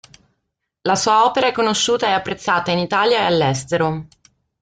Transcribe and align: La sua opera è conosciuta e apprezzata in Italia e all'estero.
La 0.81 0.95
sua 0.95 1.25
opera 1.27 1.45
è 1.45 1.51
conosciuta 1.51 2.07
e 2.07 2.11
apprezzata 2.13 2.71
in 2.71 2.79
Italia 2.79 3.19
e 3.19 3.25
all'estero. 3.25 4.07